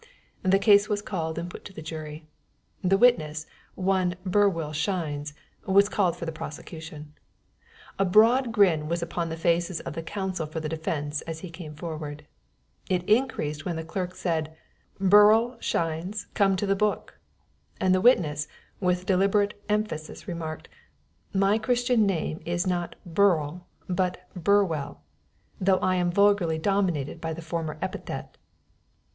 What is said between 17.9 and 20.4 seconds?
the witness, with deliberate emphasis,